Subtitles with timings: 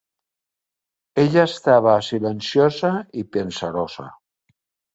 [1.23, 2.91] Ella estava silenciosa
[3.23, 4.11] i pensarosa.